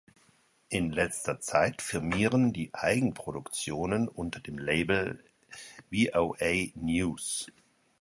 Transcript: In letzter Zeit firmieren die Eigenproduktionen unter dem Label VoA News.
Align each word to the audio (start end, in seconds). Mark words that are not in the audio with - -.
In 0.69 0.89
letzter 0.91 1.39
Zeit 1.41 1.79
firmieren 1.83 2.53
die 2.53 2.73
Eigenproduktionen 2.73 4.07
unter 4.07 4.39
dem 4.39 4.57
Label 4.57 5.23
VoA 5.91 6.69
News. 6.73 7.51